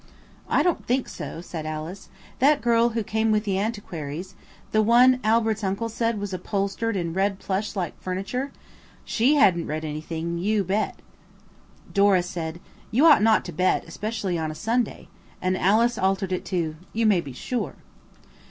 "I 0.49 0.63
don't 0.63 0.87
think 0.87 1.07
so," 1.07 1.41
said 1.41 1.63
Alice. 1.67 2.09
"That 2.39 2.63
girl 2.63 2.89
who 2.97 3.03
came 3.03 3.29
with 3.29 3.43
the 3.43 3.59
antiquities–the 3.59 4.81
one 4.81 5.19
Albert's 5.23 5.63
uncle 5.63 5.89
said 5.89 6.19
was 6.19 6.33
upholstered 6.33 6.95
in 6.95 7.13
red 7.13 7.37
plush 7.37 7.75
like 7.75 7.93
furniture–she 8.01 9.35
hadn't 9.35 9.67
read 9.67 9.85
anything, 9.85 10.39
you 10.39 10.63
bet." 10.63 10.95
Dora 11.93 12.23
said, 12.23 12.59
"You 12.89 13.05
ought 13.05 13.21
not 13.21 13.45
to 13.45 13.51
bet, 13.51 13.83
especially 13.85 14.39
on 14.39 14.55
Sunday," 14.55 15.07
and 15.39 15.55
Alice 15.55 15.99
altered 15.99 16.31
it 16.31 16.45
to 16.45 16.77
"You 16.93 17.05
may 17.05 17.21
be 17.21 17.31
sure." 17.33 17.75